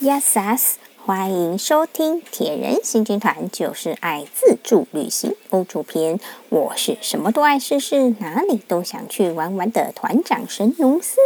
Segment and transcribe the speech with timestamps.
[0.00, 6.18] yeses 欢迎收听铁人行军团，就是爱自助旅行欧洲篇。
[6.48, 11.18] 我是什么都爱试试，哪里都想去玩玩的团长神农司。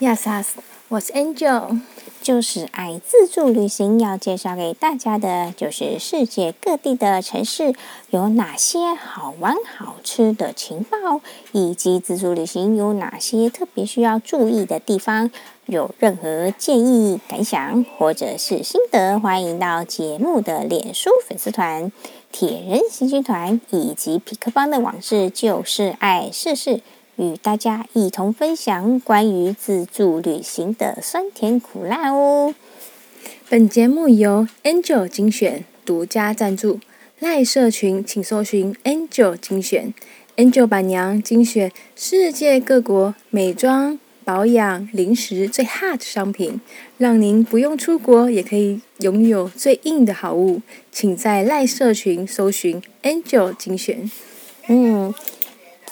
[0.00, 0.46] Yes，
[0.88, 1.80] 我是 Angel。
[2.20, 7.74] 就是爱自助旅行，要介绍给大家的，就是世界各地的城市
[8.10, 11.20] 有哪些好玩好吃的情报，
[11.52, 15.30] 以及自助旅行有哪些特别需要注意的地方。
[15.66, 21.92] 有任何建议、感想或者是心得，欢迎到节目的脸书粉丝团
[22.32, 26.80] “铁人行军团”以及匹克邦的网志“就是爱试试”。
[27.18, 32.54] 与大家一同分享关于自助旅行的酸甜苦辣哦。
[33.48, 36.78] 本节目由 Angel 精选独家赞助，
[37.18, 39.92] 赖社群请搜寻 Angel 精选
[40.36, 46.60] ，Angel 板娘精选世界各国美妆、保养、零食最 hot 商品，
[46.98, 50.62] 让您不用出国也可以拥有最硬的好物。
[50.92, 54.08] 请在赖社群搜寻 Angel 精选。
[54.68, 55.12] 嗯。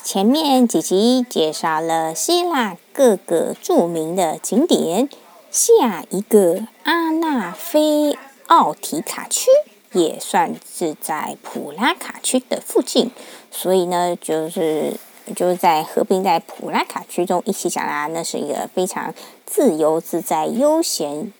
[0.06, 5.08] 前面几集介绍了希腊各个著名的景点，
[5.50, 9.50] 下一个阿纳菲奥提卡区
[9.90, 13.10] 也算是在普拉卡区的附近，
[13.50, 14.94] 所以呢，就是
[15.34, 18.06] 就是在合并在普拉卡区中一起讲啦。
[18.06, 19.12] 那是一个非常
[19.44, 21.32] 自由自在、悠闲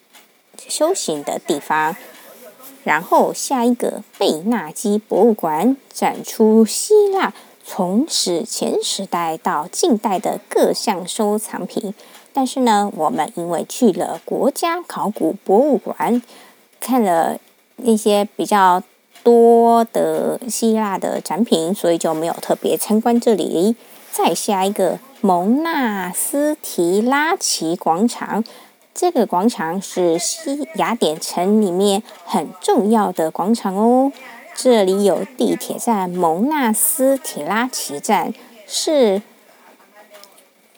[0.67, 1.95] 修行的地方。
[2.83, 7.33] 然后下一个贝纳基博物馆展出希腊。
[7.69, 11.93] 从史前时代到近代的各项收藏品，
[12.33, 16.23] 但是呢，我们因为去了国家考古博物馆，
[16.79, 17.37] 看了
[17.79, 18.81] 那些比较
[19.25, 23.75] 多的希腊的展品，所以就没有特别参观这里。
[24.13, 28.45] 再下一个蒙纳斯提拉奇广场，
[28.95, 34.13] 这个广场是西雅典城里面很重要的广场哦。
[34.57, 38.33] 这里有地铁站蒙纳斯提拉奇站，
[38.67, 39.21] 是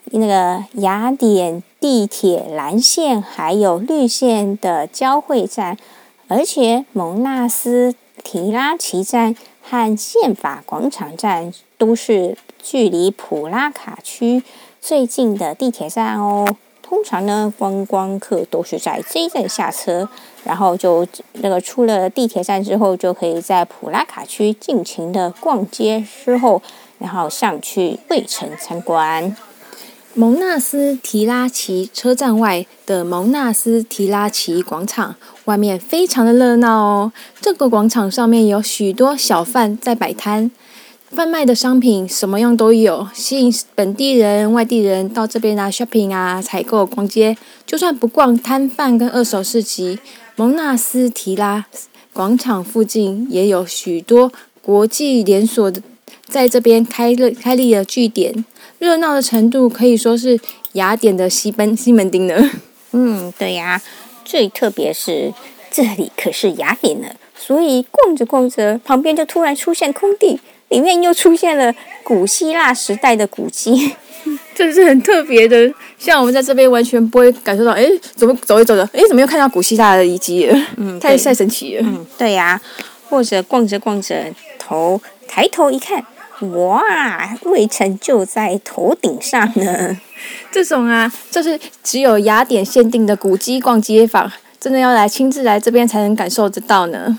[0.06, 5.78] 那个雅典地铁蓝线还有绿线的交汇站，
[6.26, 7.94] 而且蒙纳斯
[8.24, 14.42] 提拉奇站和宪法广场站都是距离普拉卡区
[14.80, 16.56] 最近的地铁站哦。
[16.88, 20.08] 通常呢，观光客都是在这一站下车，
[20.42, 26.62] 然后就那个出了地铁站之后，就可以在普拉卡区尽情的逛街之后，
[26.98, 29.36] 然后上去卫城参观。
[30.14, 37.12] 蒙纳斯提拉奇车站外的蒙纳斯提拉奇广场，外面非常的热闹哦。
[37.38, 40.50] 这个广场上面有许多小贩在摆摊。
[41.10, 47.36] 贩卖的商品什么样都有，吸引本地人、外地人到这边来 shopping 啊、采购、逛街。
[47.64, 49.98] 就算不逛摊贩跟二手市集，
[50.36, 51.64] 蒙纳斯提拉
[52.12, 54.30] 广场附近也有许多
[54.60, 55.80] 国际连锁的
[56.26, 58.44] 在这边开了开立了据点，
[58.78, 60.38] 热闹的程度可以说是
[60.72, 62.50] 雅典的西门西门町了。
[62.92, 63.80] 嗯，对呀，
[64.26, 65.32] 最特别是
[65.70, 70.38] 这里可是雅典呢，所以逛着逛着，旁边就突然出现空地。
[70.68, 73.94] 里面又出现了古希腊时代的古迹，
[74.54, 75.72] 这是很特别的。
[75.98, 80.58] 像我们在这边完全不会感受到，哎，怎么走着走着，哎，怎么又看到古希腊的遗迹了？
[80.76, 81.82] 嗯， 太太神奇了。
[81.84, 82.60] 嗯，对呀。
[83.10, 84.14] 或者逛着逛着，
[84.58, 86.04] 头抬头一看，
[86.52, 89.98] 哇，卫城就在头顶上呢。
[90.52, 94.30] 这种啊，就是只有雅典限定的古迹逛街坊，
[94.60, 97.18] 真的要来亲自来这边才能感受得到呢。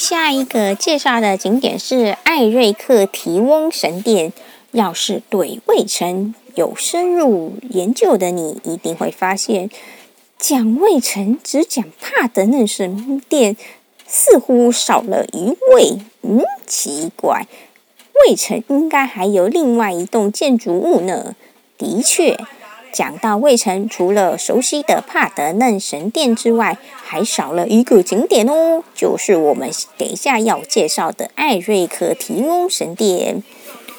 [0.00, 4.32] 下一个介绍的景点是艾瑞克提翁神殿。
[4.70, 9.68] 要是对卫城有深入研究的你，一定会发现，
[10.38, 13.56] 讲卫城只讲帕德嫩神殿，
[14.06, 15.98] 似乎少了一位。
[16.22, 17.46] 嗯，奇怪，
[18.24, 21.36] 卫城应该还有另外一栋建筑物呢。
[21.76, 22.38] 的确。
[22.92, 33.42] 讲到卫城，除了熟悉的帕德嫩神殿之外，还少了一个景点哦，就是我们等一下要介绍的艾瑞克提翁神殿。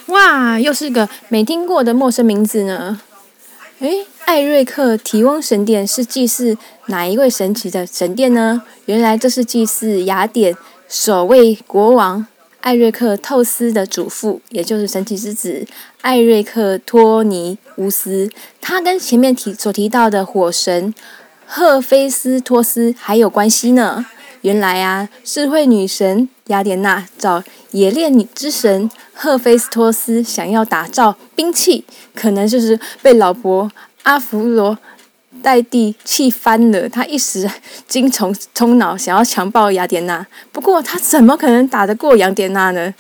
[0.08, 3.02] 哇，又是个没听过的陌生名字呢。
[3.80, 8.62] 诶，艾瑞克提翁神殿是祭祀哪一位神奇的神殿呢？
[8.86, 10.56] 原来这是祭祀雅典
[10.88, 12.28] 首位国王。
[12.62, 15.66] 艾瑞克透斯的祖父，也就是神奇之子
[16.02, 18.30] 艾瑞克托尼乌斯，
[18.60, 20.94] 他跟前面提所提到的火神
[21.46, 24.06] 赫菲斯托斯还有关系呢。
[24.42, 27.44] 原来啊，智慧女神雅典娜找
[27.74, 31.86] 冶炼女之神赫菲斯托斯想要打造兵器，
[32.16, 33.72] 可能就是被老婆
[34.02, 34.78] 阿芙罗
[35.42, 37.50] 代帝气翻了，他一时
[37.88, 40.26] 精虫冲脑，想要强暴雅典娜。
[40.52, 42.94] 不过他怎么可能打得过雅典娜呢？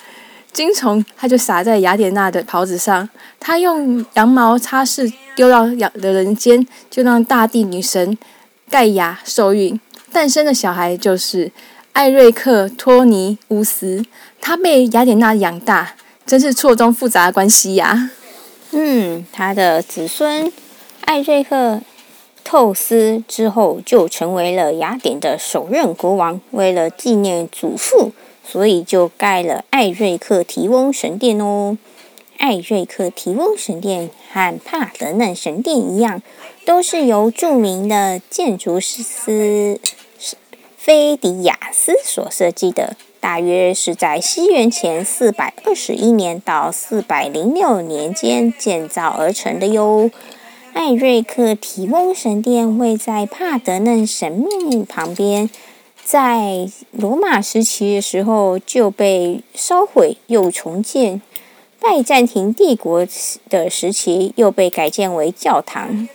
[0.52, 3.08] 精虫他就撒在雅典娜的袍子上，
[3.40, 8.18] 他用羊毛擦拭，丢到的人间，就让大地女神
[8.70, 9.80] 盖亚受孕，
[10.12, 11.50] 诞生的小孩就是
[11.94, 14.04] 艾瑞克托尼乌斯。
[14.42, 15.94] 他被雅典娜养大，
[16.26, 18.10] 真是错综复杂的关系呀、
[18.72, 20.52] 嗯，他的子孙
[21.06, 21.80] 艾瑞克
[22.44, 26.42] 透斯之后就成为了雅典的首任国王。
[26.52, 28.12] 为了纪念祖父，
[28.44, 31.78] 所以就盖了艾瑞克提翁神殿哦。
[32.38, 36.22] 艾瑞克提翁神殿和帕德嫩神殿一样，
[36.66, 39.80] 都是由著名的建筑师
[40.76, 42.96] 菲迪亚斯所设计的。
[43.20, 50.10] 大约是在西元前四百二十一年到四百零六年间建造而成的哟。
[50.74, 55.50] 艾瑞克提翁神殿位在帕德嫩神庙旁边，
[56.04, 61.22] 在罗马时期的时候就被烧毁又重建，
[61.80, 63.06] 拜占庭帝国
[63.50, 66.08] 的时期又被改建为教堂，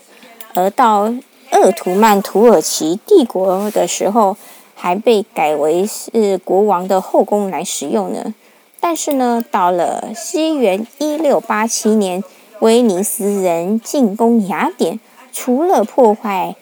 [0.55, 1.15] 而到
[1.51, 4.39] 鄂图曼土耳其帝国的时候，
[4.75, 8.35] 还被改为是国王的后宫来使用呢。
[8.81, 12.23] 但是呢，到了西元一六八七年，
[12.61, 14.99] 威尼斯人进攻雅典，
[15.33, 16.57] 除了破坏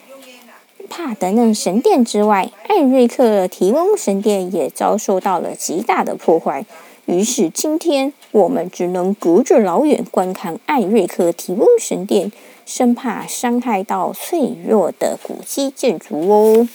[0.90, 6.66] 帕德嫩神殿之外，艾瑞克提翁神殿也遭受到了极大的破坏。
[7.06, 12.32] 于是今天我们只能隔着老远观看艾瑞克提翁神殿，
[12.66, 16.68] 生怕伤害到脆弱的古迹建筑哦。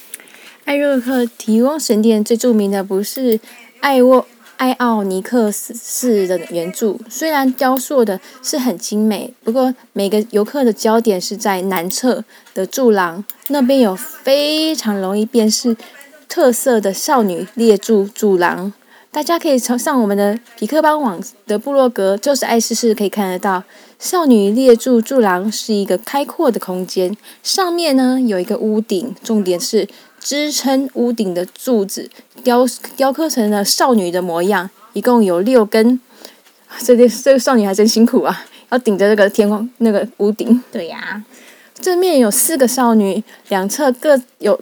[0.65, 3.39] 艾瑞克提翁神殿最著名的不是
[3.79, 4.25] 艾沃
[4.59, 15.77] 埃奥尼克斯式的圆柱，虽然雕塑的是很精美，不过每个游客的焦点是在南侧的柱廊，那边有非常容易辨识
[16.27, 18.73] 特色的少女列柱柱廊，
[19.11, 23.63] 大家可以从上我们的皮克邦网的部落格，就是爱试试可以看得到，
[23.97, 29.87] 少女列柱柱廊是一个开阔的空间，上面呢有一个屋顶，重点是。
[30.19, 32.09] 支撑屋顶的柱子
[32.43, 35.99] 雕雕刻成了少女的模样，一共有六根。
[36.79, 40.61] 这个这个少女还真辛苦啊，要顶着这个天空那个屋顶。
[40.71, 41.23] 对呀，
[41.79, 44.59] 正面有四个少女，两侧各有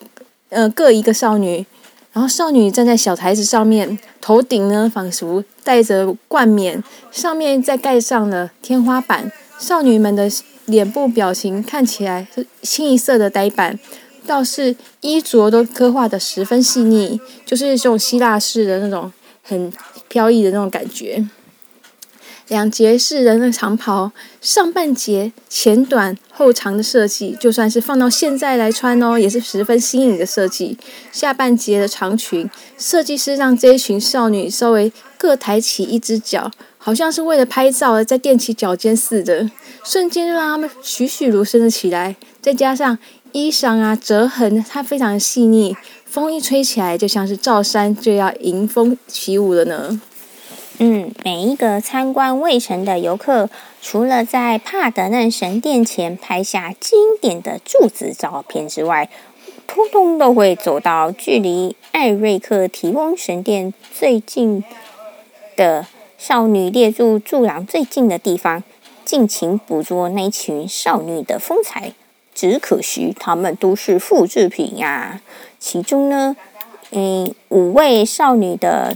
[0.50, 1.65] 呃各一个少女。
[2.13, 9.31] 然后少女站在小台子上面，头顶呢仿佛戴着冠冕，上面再盖上了天花板。
[9.59, 10.27] 少女们的
[10.65, 13.77] 脸部表情看起来是清一色的呆板。
[14.27, 19.71] 倒是衣着都刻画的十分细腻，就是这种希腊式的那种很
[20.07, 21.27] 飘逸的那种感觉。
[22.50, 30.77] 两截式的那长袍，上半截前短后长的设计，就算是放到现在来穿哦，也是十分新颖的设计。
[31.12, 39.51] 下半截的长裙，设计师让这一群少女稍微各抬起一只脚，好像是为了拍照而在踮起脚尖似的，
[39.83, 42.15] 瞬间就让他们栩栩如生的起来。
[42.41, 42.97] 再加上。
[43.31, 45.75] 衣裳啊，折痕它非常细腻，
[46.06, 50.01] 风一吹起来，就像是罩衫就要迎风起舞了呢。
[50.79, 53.50] 嗯，每一个参观卫城的游客，
[53.81, 59.09] 除了在帕德嫩神殿前拍下经典的柱子照片之外，
[59.65, 64.63] 通通都会走到距离艾瑞克提翁神殿最近
[65.56, 65.87] 的
[66.18, 68.63] 少女列柱柱廊最近的地方，
[69.04, 71.94] 尽情捕捉那群少女的风采。
[72.37, 75.19] 只可惜，他们都是复制品呀。
[75.57, 76.35] 其中呢，
[76.91, 78.95] 嗯，五位少女的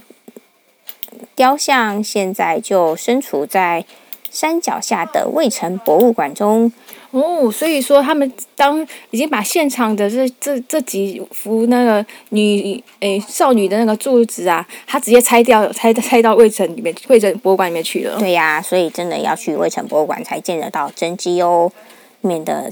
[1.35, 3.83] 雕像现在就身处在
[4.29, 6.71] 山脚下的卫城博物馆中。
[7.09, 8.79] 哦，所以说他们当
[9.09, 18.19] 已经把现场的这这这几幅那个女诶少女的那个柱子啊，他直接拆掉，拆拆到卫城里面，卫城博物馆里面去了。
[18.19, 21.71] 对呀，所以真的要去卫城博物馆才见得到真迹哦，
[22.21, 22.71] 免得。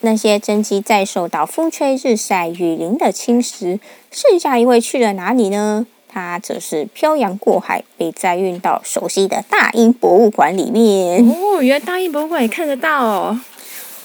[0.00, 3.78] 那些真迹再受到风吹日晒雨淋的侵蚀，
[4.10, 5.86] 剩下一位去了哪里呢？
[6.08, 11.28] 他则是漂洋过海，被载运到熟悉的大英博物馆里面。
[11.28, 13.40] 哦，原来大英博物馆也看得到哦。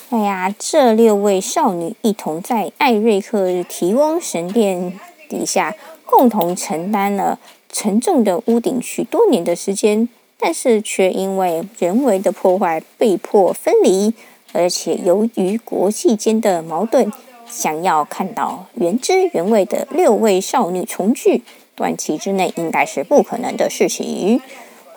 [0.09, 4.99] 哎呀，这六位少女一同在艾瑞克提翁神殿
[5.29, 5.73] 底下，
[6.05, 7.39] 共同承担了
[7.71, 14.13] 沉重的屋顶许多年的时间，但是却因为人为的破坏被迫分离。
[14.53, 17.11] 而且由于国际间的矛盾，
[17.47, 21.43] 想要看到原汁原味的六位少女重聚，
[21.75, 24.41] 短期之内应该是不可能的事情。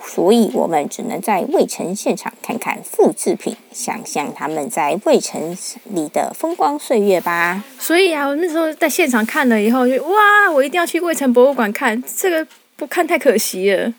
[0.07, 7.65] 所以我们只能在卫城现场看看复制品，想象他们在卫城里的风光岁月吧。
[7.79, 12.47] 所以啊，我那时候在现场看了以后就，哇，我一定要去卫城博物馆看这个，
[12.77, 13.95] 不看太可惜了。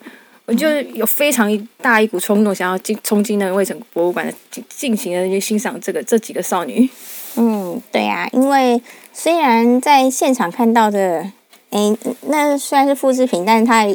[0.46, 1.50] 我就有非常
[1.82, 6.88] 大一股冲动，想要进冲进那个卫城博物馆进进行的去欣赏这个这几个少女。
[7.36, 11.26] 嗯，对呀、啊，因为虽然在现场看到的，
[11.72, 11.98] 诶，
[12.28, 13.88] 那虽然是复制品，但是它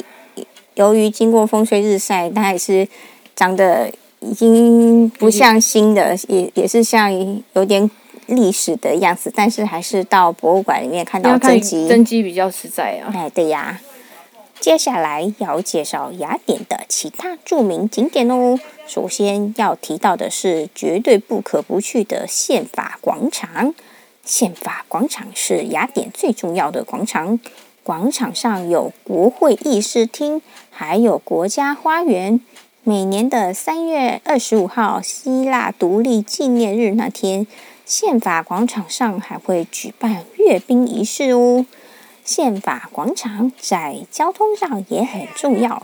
[0.75, 2.87] 由于经过风吹日晒，它还是
[3.37, 3.89] 长得
[4.19, 7.11] 已经不像新的，也也是像
[7.55, 7.89] 有点
[8.27, 13.13] 历史的样子，但是还是到博物馆里面看到真迹，真迹比较实在啊。
[13.15, 13.81] 哎，对呀。
[14.61, 18.61] 接下来要介绍雅典的其他著名景点哦。
[18.87, 23.75] 首先要提到的是绝对不可不去的宪法广场。
[24.23, 27.41] 宪法广场是雅典最重要的广场，
[27.83, 32.39] 广场上有国会议事厅，还有国家花园。
[32.85, 37.47] 每年的三月二十五号，希腊独立纪念日那天，
[37.87, 41.65] 宪法广场上还会举办阅兵仪式哦。
[42.31, 45.83] 宪法广场在交通上也很重要，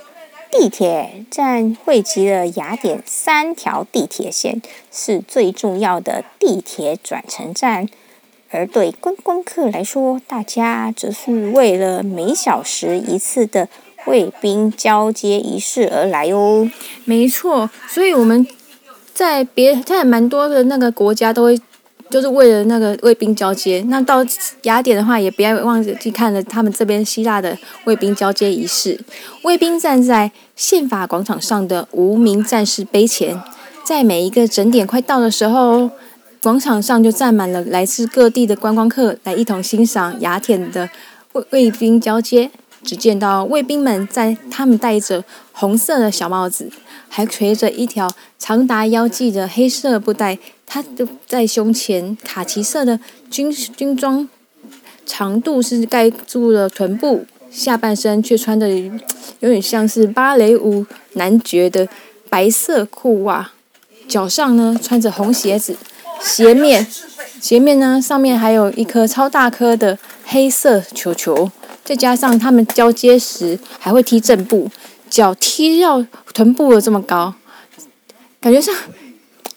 [0.48, 4.62] 地铁站汇集了雅典三条地铁线，
[4.92, 7.88] 是最重要的地铁转乘站。
[8.52, 13.68] 而对观光客来说，大家则是为了每小时一次的
[14.04, 16.70] 卫兵交接仪式而来哦。
[17.04, 18.46] 没错，所以我们
[19.12, 21.60] 在别在蛮多的那个国家都会。
[22.08, 24.24] 就是为了那个卫兵交接，那到
[24.62, 28.98] 雅典的话，也不要忘记去看了他们这边希腊的卫兵交接仪式。
[29.42, 33.40] 卫兵站在宪法广场上的无名战士碑前，
[33.84, 35.90] 在每一个整点快到的时候，
[36.42, 40.88] 广场上就站满了来自各地的观光客，来一同欣赏雅典的
[41.32, 42.50] 卫卫兵交接。
[42.82, 46.70] 只见到卫兵们在他们戴着红色的小帽子，
[47.16, 48.06] 还垂着一条
[48.38, 50.38] 长达腰际的黑色布带。
[50.66, 54.28] 他就在胸前，卡其色的军军装，
[55.06, 58.68] 长度是盖住了臀部，下半身却穿的
[59.40, 61.88] 有点像是芭蕾舞男爵的
[62.28, 63.52] 白色裤袜，
[64.06, 65.74] 脚上呢穿着红鞋子，
[66.20, 66.86] 鞋面
[67.40, 71.50] 鞋面呢上面还有一颗超大颗的黑色球球，
[71.82, 74.68] 再加上他们交接时还会踢正步，
[75.16, 76.04] 脚踢到
[76.34, 77.32] 臀部有这么高，
[78.38, 78.74] 感觉上。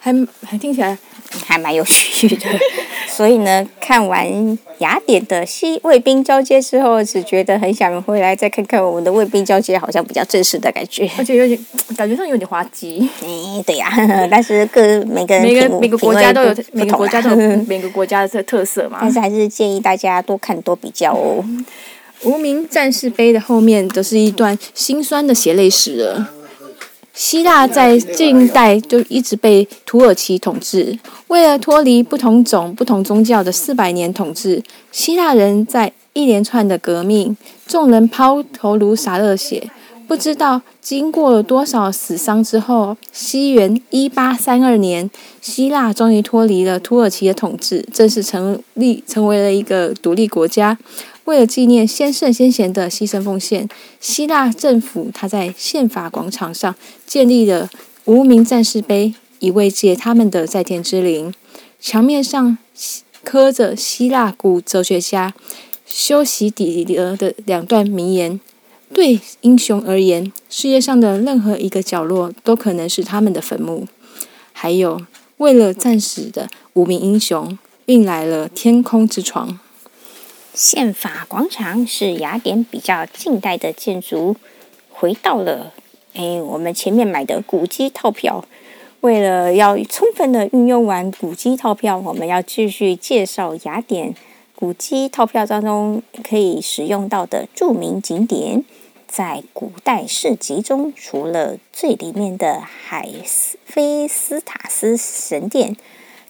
[0.02, 0.98] 还还听起来
[1.46, 2.48] 还蛮有趣的，
[3.10, 11.66] 所以呢，看完雅典的西卫兵交接之后，只觉得很想回来再看看我们的卫兵交接，好像比较正式的感觉，而且有点
[11.98, 13.10] 感觉上有点滑稽。
[13.22, 17.36] 哎， 对呀、啊，但是各每个人每个每个国家都有每个国家都有
[17.68, 21.44] 每个国家的特色嘛，但是还是建议大家多看多比较哦。
[22.24, 26.30] 无名战士碑的后面都是一段心酸的血泪史了。
[27.14, 30.98] 希腊在近代就一直被土耳其统治，
[31.28, 37.36] 为了脱离不同种、不同宗教的四百年统治，希腊人在一连串的革命，
[37.68, 39.70] 众人抛头颅洒热血，
[40.08, 45.10] 不知道经过了多少死伤之后，西元一八三二年，
[45.42, 50.78] 希腊终于脱离了土耳其的统治，正式成立，成为了一个独立国家。
[51.30, 53.70] 为了纪念先圣先贤的牺牲奉献，
[54.00, 56.74] 希腊政府他在宪法广场上
[57.06, 57.70] 建立了
[58.06, 61.32] 无名战士碑，以慰藉他们的在天之灵。
[61.80, 62.58] 墙面上
[63.24, 65.36] 刻着希腊古哲学家
[65.86, 68.40] 修昔底德的两段名言
[68.92, 73.88] ：“对英雄而言，世界上的任何一个角落都可能是他们的坟墓。”
[74.52, 75.00] 还有，
[75.38, 77.56] 为了战死的无名英雄，
[77.86, 79.60] 运来了天空之床。
[80.54, 84.36] 宪法广场是雅典比较近代的建筑。
[84.90, 85.74] 回到了，
[86.14, 88.44] 哎，我们前面买的古迹套票。
[89.02, 94.14] 为了要充分的运用完古迹套票，我们要继续介绍雅典
[94.56, 98.66] 古迹套票当中可以使用到的著名景点。
[99.08, 105.78] 在古代市集中，除了最里面的海斯菲斯塔斯神殿，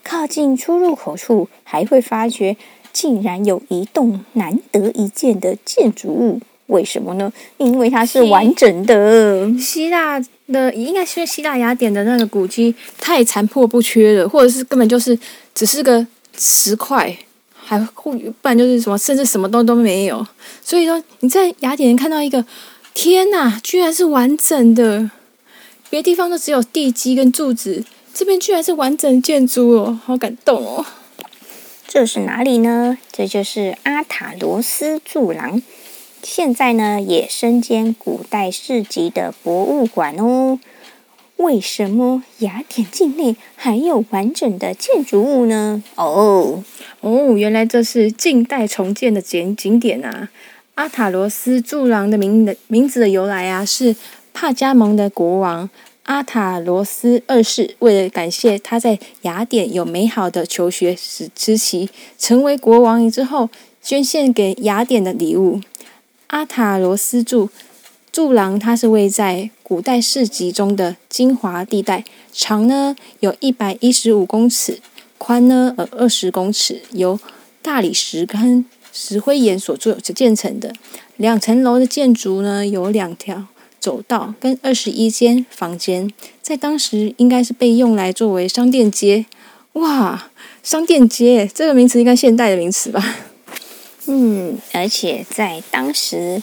[0.03, 2.55] 靠近出入口处还会发觉。
[2.99, 7.31] 竟然有一栋难得一见的建筑物，为什么呢？
[7.55, 9.49] 因为它是完整的。
[9.57, 15.17] 希腊的应该是希腊雅典的那个古迹太残破不缺了，或者是根本就是
[15.55, 16.05] 只是个
[16.37, 17.17] 石块，
[17.55, 20.27] 还不然就是什么，甚至什么都都没有。
[20.61, 22.43] 所以说你在雅典看到一个，
[22.93, 25.09] 天哪，居然是完整的，
[25.89, 27.81] 别的地方都只有地基跟柱子，
[28.13, 30.85] 这边居然是完整建筑哦，好感动哦。
[31.91, 32.99] 这是哪里呢？
[33.11, 35.59] 这就是阿塔罗斯柱廊。
[36.21, 40.59] 现在呢也身兼古代市集的博物馆哦。
[41.37, 45.83] 为什么雅典境内还有完整的建筑物呢？
[45.95, 46.63] 哦
[47.01, 50.29] 哦，原来这是近代重建的景景点啊！
[50.75, 53.95] 阿塔罗斯柱廊的名的名字的由来啊，是
[54.31, 55.67] 帕加蒙的国王
[56.09, 61.87] 阿塔罗斯二世为了感谢他在雅典有美好的求学时之期，
[62.17, 63.47] 成为国王之后
[63.79, 65.61] 捐献给雅典的礼物。
[66.27, 67.49] 阿塔罗斯柱
[68.11, 74.79] 柱廊，它是位在古代市集中的精华地带，长呢有一百一十五公尺，
[75.19, 77.19] 宽呢呃二十公尺，由
[77.61, 80.73] 大理石跟石灰岩所做建成的。
[81.17, 83.45] 两层楼的建筑呢，有两条
[83.79, 89.25] 走道跟二十一间房间，在当时应该是被用来作为商店街。
[89.73, 90.29] 哇，
[90.61, 93.17] 商店街这个名词应该现代的名词吧？
[94.07, 96.41] 嗯，而且在当时。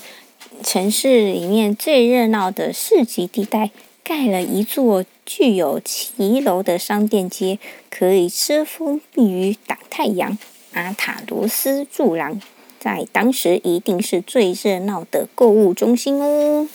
[0.64, 3.71] 城市里面最热闹的市集地带，
[4.02, 7.59] 盖了一座具有骑楼的商店街，
[7.90, 10.38] 可以遮风避雨、挡太阳。
[10.73, 12.40] 阿塔罗斯柱廊
[12.81, 16.66] 在当时一定是最热闹的购物中心哦。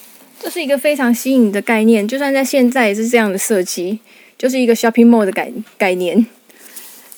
[0.41, 4.00] 这是一个非常新颖的概念，就算在现在也是这样的设计，
[4.39, 6.25] 就是一个 shopping mall 的概概念。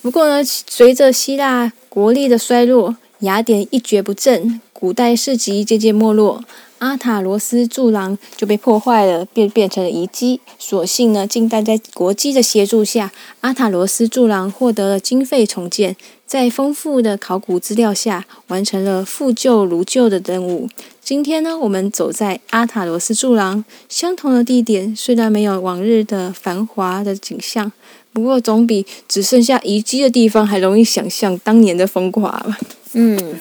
[0.02, 4.60] 不过呢，随着希腊国力的衰落，雅典一蹶不振。
[4.74, 6.44] 古代市集渐渐没落，
[6.80, 10.40] 阿塔罗斯柱廊就被破坏了，变变成了遗迹。
[10.58, 20.68] 所幸呢，近代在国际的协助下，阿塔罗斯柱廊获得了经费重建，在丰富的考古资料下，完成了复旧如旧的任务。
[21.00, 27.70] 今天呢，我们走在阿塔罗斯柱廊，相同的地点，虽然没有往日的繁华的景象，
[28.12, 32.58] 不过总比只剩下遗迹的地方还容易想象当年的风华吧。
[32.94, 33.40] 嗯。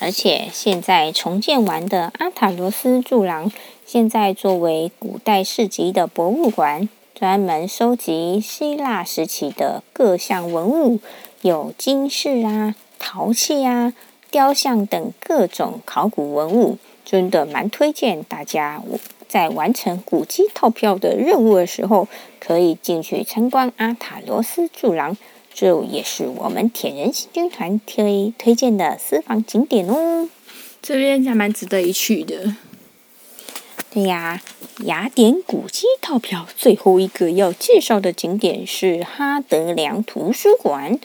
[0.00, 3.50] 而且现在重建完的阿塔罗斯柱廊，
[3.86, 11.00] 现在作为古代市集的博物馆，专门收集希腊时期的各项文物，
[11.44, 13.92] 有金饰啊、陶器啊、
[14.30, 18.82] 雕像等各种考古文物，真的蛮推荐大家
[19.28, 22.08] 在完成古迹套票的任务的时候，
[22.40, 25.18] 可以进去参观阿塔罗斯柱廊。
[25.52, 30.30] 这也是我们铁人行军团推推荐的私房景点哦，
[30.80, 32.56] 这边还蛮值得一去的。
[33.90, 34.40] 对呀，
[34.86, 40.98] 雅典古迹套票最后一个要介绍的景点是哈德良图书馆，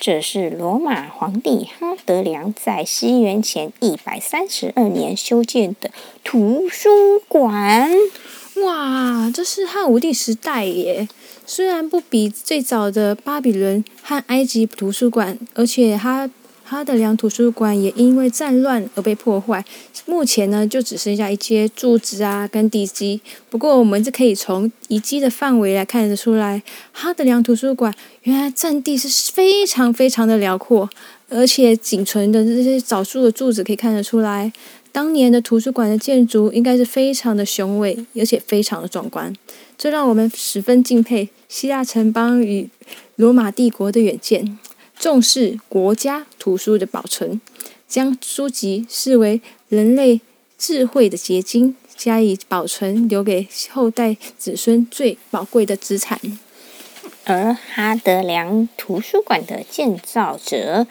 [0.00, 5.90] 这是罗马皇帝哈德良在西元前一百三十二年修建的
[6.24, 6.90] 图书
[7.28, 7.90] 馆。
[8.64, 11.08] 哇，这是汉武帝时代耶！
[11.46, 16.28] 虽然不比最早的巴比伦和埃及图书馆，而且哈
[16.64, 19.64] 哈德良图书馆也因为战乱而被破坏，
[20.04, 23.20] 目前呢就只剩下一些柱子啊跟地基。
[23.48, 26.62] 不过我们就可以从遗迹的范围来看得出来，
[26.92, 30.88] 哈德良图书馆原来占地是非常非常的辽阔，
[31.28, 34.52] 而且仅存的这些少数的柱子可以看得出来。
[34.90, 39.34] 当年的图书馆的建筑应该是非常的雄伟，而且非常的壮观，
[39.78, 42.68] 这让我们十分敬佩希腊城邦与
[43.16, 44.58] 罗马帝国的远见，
[44.98, 47.40] 重视国家图书的保存，
[47.88, 49.40] 将书籍视为
[49.72, 50.20] 人类
[50.58, 56.20] 智慧的结晶，加以保存，留给后代子孙最宝贵的资产。
[57.24, 60.86] 而哈德良图书馆的建造者，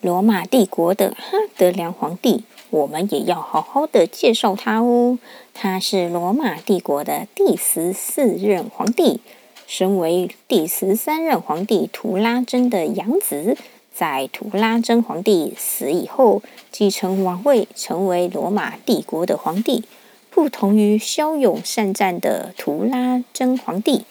[0.00, 2.44] 罗马帝国的哈德良皇帝。
[2.70, 5.18] 我们也要好好的介绍他哦。
[5.52, 9.20] 他是罗马帝国的第十四任皇帝，
[9.66, 13.58] 身为第十三任皇帝图拉真的养子，
[13.94, 19.84] 在图拉真皇帝死以后，继承王位，成为罗马帝国的皇帝。
[20.30, 24.06] 不同于骁勇善战的图拉真皇帝，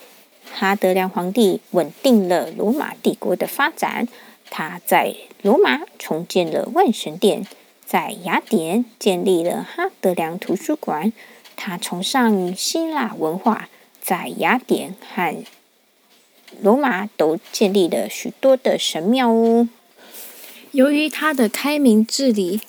[0.51, 4.07] 哈德良皇帝稳定了罗马帝国的发展。
[4.51, 7.47] 他在罗马重建了万神殿。
[7.83, 11.11] 在雅典建立了哈德良图书馆，
[11.57, 13.67] 他崇尚希腊文化，
[13.99, 15.35] 在雅典和
[16.61, 19.69] 罗马都建立了许多的神庙哦。
[20.71, 22.61] 由于他的开明治理，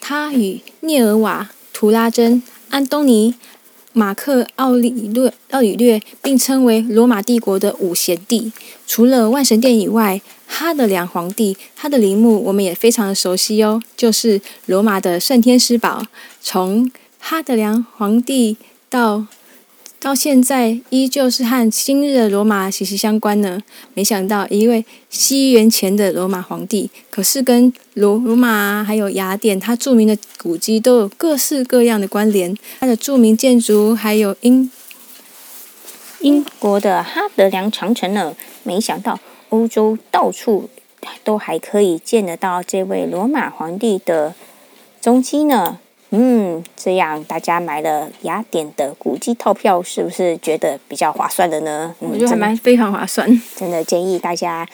[0.00, 3.34] 他与聂尔瓦、图拉真、安东尼、
[3.92, 8.52] 马克奥里略、奥里略并称为罗马帝国的五贤帝。
[8.86, 16.06] 除了万神殿以外，哈德良皇帝他的陵墓我们也非常的熟悉哦，就是罗马的圣天使堡。
[16.40, 18.56] 从哈德良皇帝
[18.88, 19.26] 到
[20.06, 23.60] 到现在依旧是和今日的罗马息息相关呢。
[23.92, 32.56] 没想到一位西元前的罗马皇帝，可是跟罗罗马还有雅典，它著名的古迹都有各式各样的关联。
[32.78, 34.70] 它的著名建筑还有英
[36.20, 38.36] 英国的哈德良长城呢。
[38.62, 40.70] 没想到欧洲到处
[41.24, 44.36] 都还可以见得到这位罗马皇帝的
[45.00, 45.80] 踪迹呢。
[46.10, 51.94] 嗯，这样大家买了雅典的古迹套票，是不是觉得比较划算的呢？
[52.00, 53.42] 嗯、我觉得还蛮非常划算。
[53.56, 54.66] 真的建议大家，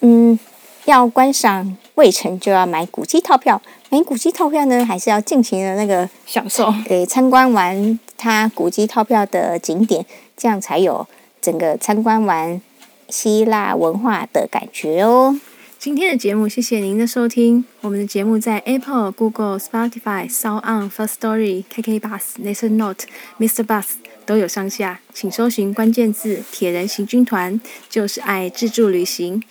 [0.00, 0.38] 嗯，
[0.84, 3.62] 要观赏卫城就要买古迹套票。
[3.90, 10.04] 买古迹套票呢，还是要尽情的那个享受，给参观完它古迹套票的景点，
[10.36, 11.06] 这样才有
[11.40, 12.60] 整个参观完
[13.08, 15.38] 希腊文化的感觉哦。
[15.84, 17.62] 今天的节目，谢谢您的收听。
[17.82, 23.04] 我们的节目在 Apple、Google、Spotify、Sound、First Story、KK Bus、Listen Note、
[23.38, 23.62] Mr.
[23.62, 23.84] Bus
[24.24, 29.42] 都有上下，请搜寻关键字“铁人行军团”，就是爱自助旅行。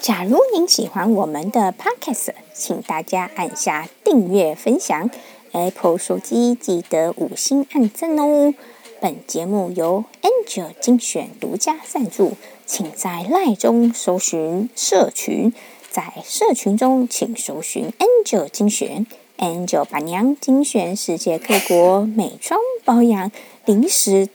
[0.00, 5.10] 假如您喜欢我们的 Podcast，请大家按下订阅、分享。
[5.50, 8.54] Apple 手机记得五星按赞哦。
[9.00, 12.36] 本节目由 Angel 精选独家赞助。
[12.66, 15.52] 请在赖中搜寻社群，
[15.88, 19.06] 在社群中请搜寻 Angel 精选
[19.38, 23.30] ，Angel 板娘精选世界各国美妆保养、
[23.64, 24.28] 零食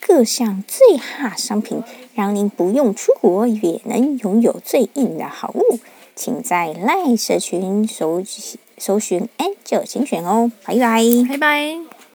[0.00, 1.82] 各项最哈商品，
[2.14, 5.80] 让您不用出国也能拥有最硬的好物。
[6.14, 8.22] 请在赖社群搜
[8.78, 11.91] 搜寻 Angel 精选哦，拜拜，拜拜。